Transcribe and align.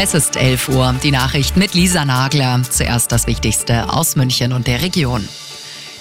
Es 0.00 0.14
ist 0.14 0.36
11 0.36 0.68
Uhr. 0.68 0.94
Die 1.02 1.10
Nachricht 1.10 1.56
mit 1.56 1.74
Lisa 1.74 2.04
Nagler. 2.04 2.62
Zuerst 2.70 3.10
das 3.10 3.26
Wichtigste 3.26 3.92
aus 3.92 4.14
München 4.14 4.52
und 4.52 4.68
der 4.68 4.80
Region. 4.80 5.28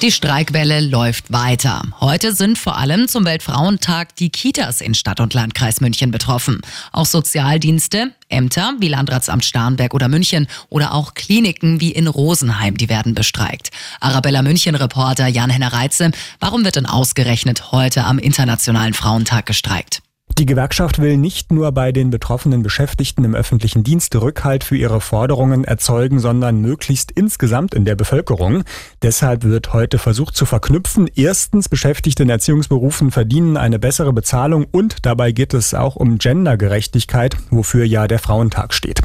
Die 0.03 0.11
Streikwelle 0.11 0.81
läuft 0.81 1.31
weiter. 1.31 1.81
Heute 1.99 2.35
sind 2.35 2.59
vor 2.59 2.77
allem 2.77 3.07
zum 3.07 3.25
Weltfrauentag 3.25 4.15
die 4.15 4.29
Kitas 4.29 4.81
in 4.81 4.93
Stadt 4.93 5.19
und 5.19 5.33
Landkreis 5.33 5.81
München 5.81 6.11
betroffen. 6.11 6.61
Auch 6.91 7.07
Sozialdienste, 7.07 8.11
Ämter 8.29 8.75
wie 8.77 8.87
Landratsamt 8.87 9.43
Starnberg 9.43 9.95
oder 9.95 10.09
München 10.09 10.45
oder 10.69 10.93
auch 10.93 11.15
Kliniken 11.15 11.81
wie 11.81 11.91
in 11.91 12.05
Rosenheim, 12.05 12.77
die 12.77 12.89
werden 12.89 13.15
bestreikt. 13.15 13.71
Arabella 13.99 14.43
München-Reporter 14.43 15.25
Jan-Henner 15.25 15.73
Reitze, 15.73 16.11
warum 16.39 16.63
wird 16.63 16.75
denn 16.75 16.85
ausgerechnet 16.85 17.71
heute 17.71 18.03
am 18.03 18.19
Internationalen 18.19 18.93
Frauentag 18.93 19.47
gestreikt? 19.47 20.03
Die 20.37 20.45
Gewerkschaft 20.45 20.99
will 20.99 21.17
nicht 21.17 21.51
nur 21.51 21.71
bei 21.71 21.91
den 21.91 22.11
betroffenen 22.11 22.61
Beschäftigten 22.61 23.23
im 23.23 23.33
öffentlichen 23.33 23.83
Dienst 23.83 24.15
Rückhalt 24.15 24.63
für 24.63 24.77
ihre 24.77 25.01
Forderungen 25.01 25.63
erzeugen, 25.63 26.19
sondern 26.19 26.61
möglichst 26.61 27.09
insgesamt 27.09 27.73
in 27.73 27.85
der 27.85 27.95
Bevölkerung. 27.95 28.63
Deshalb 29.01 29.43
wird 29.43 29.73
heute 29.73 29.97
versucht 29.97 30.35
zu 30.35 30.45
verknüpfen. 30.45 31.09
Erstens, 31.15 31.69
Beschäftigte 31.69 32.21
in 32.21 32.29
Erziehungsberufen 32.29 33.09
verdienen 33.09 33.57
eine 33.57 33.79
bessere 33.79 34.13
Bezahlung 34.13 34.67
und 34.69 35.07
dabei 35.07 35.31
geht 35.31 35.55
es 35.55 35.73
auch 35.73 35.95
um 35.95 36.19
Gendergerechtigkeit, 36.19 37.35
wofür 37.49 37.83
ja 37.83 38.07
der 38.07 38.19
Frauentag 38.19 38.75
steht. 38.75 39.01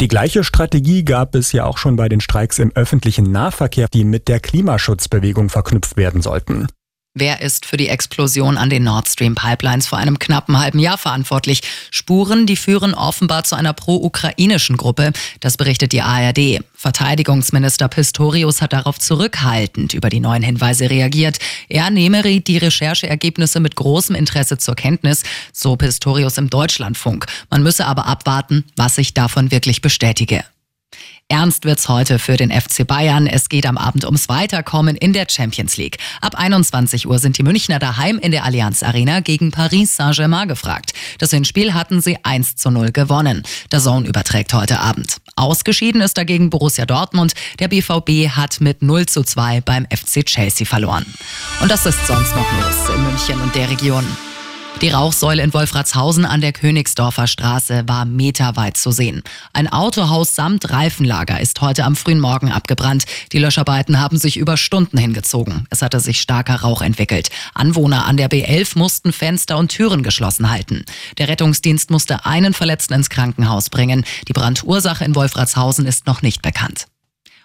Die 0.00 0.08
gleiche 0.08 0.44
Strategie 0.44 1.04
gab 1.04 1.34
es 1.34 1.52
ja 1.52 1.66
auch 1.66 1.76
schon 1.76 1.96
bei 1.96 2.08
den 2.08 2.22
Streiks 2.22 2.58
im 2.58 2.72
öffentlichen 2.74 3.30
Nahverkehr, 3.30 3.88
die 3.92 4.04
mit 4.04 4.28
der 4.28 4.40
Klimaschutzbewegung 4.40 5.50
verknüpft 5.50 5.98
werden 5.98 6.22
sollten. 6.22 6.68
Wer 7.12 7.40
ist 7.40 7.66
für 7.66 7.76
die 7.76 7.88
Explosion 7.88 8.56
an 8.56 8.70
den 8.70 8.84
Nord 8.84 9.08
Stream 9.08 9.34
Pipelines 9.34 9.88
vor 9.88 9.98
einem 9.98 10.20
knappen 10.20 10.60
halben 10.60 10.78
Jahr 10.78 10.96
verantwortlich? 10.96 11.60
Spuren, 11.90 12.46
die 12.46 12.54
führen 12.54 12.94
offenbar 12.94 13.42
zu 13.42 13.56
einer 13.56 13.72
pro-ukrainischen 13.72 14.76
Gruppe. 14.76 15.12
Das 15.40 15.56
berichtet 15.56 15.90
die 15.90 16.02
ARD. 16.02 16.60
Verteidigungsminister 16.72 17.88
Pistorius 17.88 18.62
hat 18.62 18.72
darauf 18.72 19.00
zurückhaltend 19.00 19.92
über 19.92 20.08
die 20.08 20.20
neuen 20.20 20.44
Hinweise 20.44 20.88
reagiert. 20.88 21.40
Er 21.68 21.90
nehme 21.90 22.22
die 22.22 22.58
Rechercheergebnisse 22.58 23.58
mit 23.58 23.74
großem 23.74 24.14
Interesse 24.14 24.58
zur 24.58 24.76
Kenntnis, 24.76 25.24
so 25.52 25.74
Pistorius 25.74 26.38
im 26.38 26.48
Deutschlandfunk. 26.48 27.26
Man 27.50 27.64
müsse 27.64 27.86
aber 27.86 28.06
abwarten, 28.06 28.64
was 28.76 28.94
sich 28.94 29.14
davon 29.14 29.50
wirklich 29.50 29.82
bestätige. 29.82 30.44
Ernst 31.30 31.64
wird's 31.64 31.88
heute 31.88 32.18
für 32.18 32.36
den 32.36 32.50
FC 32.50 32.84
Bayern. 32.84 33.28
Es 33.28 33.48
geht 33.48 33.64
am 33.64 33.78
Abend 33.78 34.04
ums 34.04 34.28
Weiterkommen 34.28 34.96
in 34.96 35.12
der 35.12 35.26
Champions 35.30 35.76
League. 35.76 35.98
Ab 36.20 36.34
21 36.34 37.06
Uhr 37.06 37.20
sind 37.20 37.38
die 37.38 37.44
Münchner 37.44 37.78
daheim 37.78 38.18
in 38.18 38.32
der 38.32 38.44
Allianz 38.44 38.82
Arena 38.82 39.20
gegen 39.20 39.52
Paris 39.52 39.94
Saint-Germain 39.94 40.48
gefragt. 40.48 40.92
Das 41.18 41.30
Hinspiel 41.30 41.72
hatten 41.72 42.00
sie 42.00 42.18
1 42.24 42.56
zu 42.56 42.72
0 42.72 42.90
gewonnen. 42.90 43.44
Der 43.70 43.78
Zone 43.78 44.08
überträgt 44.08 44.52
heute 44.54 44.80
Abend. 44.80 45.18
Ausgeschieden 45.36 46.00
ist 46.00 46.18
dagegen 46.18 46.50
Borussia 46.50 46.84
Dortmund. 46.84 47.34
Der 47.60 47.68
BVB 47.68 48.30
hat 48.30 48.60
mit 48.60 48.82
0 48.82 49.06
zu 49.06 49.22
2 49.22 49.60
beim 49.60 49.86
FC 49.86 50.26
Chelsea 50.26 50.66
verloren. 50.66 51.06
Und 51.60 51.70
das 51.70 51.86
ist 51.86 52.08
sonst 52.08 52.34
noch 52.34 52.52
los 52.60 52.96
in 52.96 53.04
München 53.04 53.40
und 53.40 53.54
der 53.54 53.70
Region. 53.70 54.04
Die 54.80 54.88
Rauchsäule 54.88 55.42
in 55.42 55.52
Wolfratshausen 55.52 56.24
an 56.24 56.40
der 56.40 56.52
Königsdorfer 56.52 57.26
Straße 57.26 57.82
war 57.86 58.06
meterweit 58.06 58.78
zu 58.78 58.90
sehen. 58.92 59.22
Ein 59.52 59.68
Autohaus 59.68 60.34
samt 60.34 60.70
Reifenlager 60.70 61.38
ist 61.38 61.60
heute 61.60 61.84
am 61.84 61.96
frühen 61.96 62.18
Morgen 62.18 62.50
abgebrannt. 62.50 63.04
Die 63.32 63.38
Löscharbeiten 63.38 64.00
haben 64.00 64.16
sich 64.16 64.38
über 64.38 64.56
Stunden 64.56 64.96
hingezogen. 64.96 65.66
Es 65.68 65.82
hatte 65.82 66.00
sich 66.00 66.18
starker 66.22 66.62
Rauch 66.62 66.80
entwickelt. 66.80 67.28
Anwohner 67.52 68.06
an 68.06 68.16
der 68.16 68.30
B11 68.30 68.78
mussten 68.78 69.12
Fenster 69.12 69.58
und 69.58 69.68
Türen 69.68 70.02
geschlossen 70.02 70.50
halten. 70.50 70.86
Der 71.18 71.28
Rettungsdienst 71.28 71.90
musste 71.90 72.24
einen 72.24 72.54
Verletzten 72.54 72.94
ins 72.94 73.10
Krankenhaus 73.10 73.68
bringen. 73.68 74.06
Die 74.28 74.32
Brandursache 74.32 75.04
in 75.04 75.14
Wolfratshausen 75.14 75.84
ist 75.84 76.06
noch 76.06 76.22
nicht 76.22 76.40
bekannt. 76.40 76.86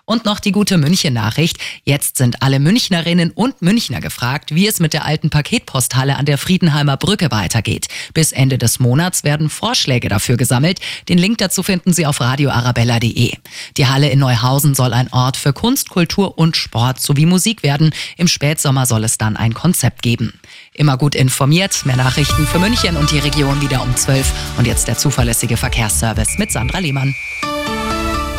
Und 0.06 0.24
noch 0.24 0.40
die 0.40 0.52
gute 0.52 0.78
München-Nachricht. 0.78 1.58
Jetzt 1.84 2.18
sind 2.18 2.44
alle 2.44 2.60
Münchnerinnen 2.60 3.32
und 3.32 3.64
Münchner 3.64 4.02
gefragt, 4.02 4.54
wie 4.54 4.68
es 4.68 4.80
mit 4.80 4.94
der 4.94 5.04
alten 5.04 5.32
Paketposthalle 5.32 6.16
an 6.16 6.26
der 6.26 6.38
Friedenheimer 6.38 6.96
Brücke 6.96 7.32
weitergeht. 7.32 7.88
Bis 8.14 8.32
Ende 8.32 8.60
des 8.60 8.80
Monats 8.80 9.24
werden 9.24 9.50
Vorschläge 9.50 10.08
dafür 10.08 10.38
gesammelt. 10.38 10.80
Den 11.10 11.18
Link 11.18 11.40
dazu 11.40 11.64
finden 11.64 11.92
Sie 11.92 12.06
auf 12.06 12.22
radioarabella.de. 12.22 13.34
Die 13.78 13.88
Halle 13.88 14.10
in 14.10 14.20
Neuhausen 14.20 14.76
soll 14.76 14.94
ein 14.94 15.12
Ort 15.12 15.38
für 15.38 15.54
Kunst, 15.54 15.90
Kultur 15.90 16.38
und 16.38 16.56
Sport 16.56 17.02
sowie 17.02 17.26
Musik 17.26 17.64
werden. 17.64 17.92
Im 18.16 18.28
Spätsommer 18.28 18.86
soll 18.86 19.04
es 19.04 19.18
dann 19.18 19.36
ein 19.36 19.56
Konzept 19.56 20.04
geben. 20.04 20.40
Immer 20.74 20.98
gut 20.98 21.16
informiert. 21.16 21.84
Mehr 21.86 21.98
Nachrichten 21.98 22.46
für 22.46 22.60
München 22.60 22.96
und 22.96 23.12
die 23.12 23.20
Region 23.20 23.60
wieder 23.60 23.82
um 23.82 23.96
12. 23.96 24.32
Und 24.60 24.68
jetzt 24.68 24.88
der 24.88 25.00
zuverlässige 25.00 25.58
Verkehrsservice 25.58 26.38
mit 26.38 26.52
Sandra 26.52 26.78
Lehmann. 26.78 27.16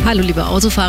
Hallo 0.07 0.23
liebe 0.23 0.47
Autofahrer. 0.47 0.85